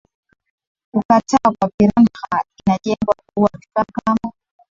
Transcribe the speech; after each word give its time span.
kukataa 0.91 1.51
kuwa 1.59 1.71
piranha 1.77 2.43
inajengwa 2.65 3.15
kuua 3.25 3.49
vifaa 3.53 3.85
kama 3.93 4.33